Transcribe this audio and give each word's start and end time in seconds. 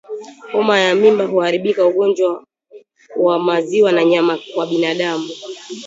Homa 0.51 0.79
ya 0.79 0.95
Mimba 0.95 1.27
kuharibika 1.27 1.85
Ugonjwa 1.85 2.43
wa 3.15 3.39
Maziwa 3.39 3.91
na 3.91 4.05
Nyama 4.05 4.39
kwa 4.53 4.65
Binadamu 4.67 5.29